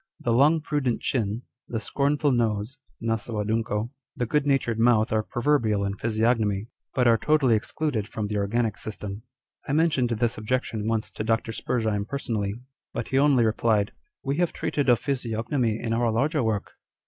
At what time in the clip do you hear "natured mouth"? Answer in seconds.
4.47-5.13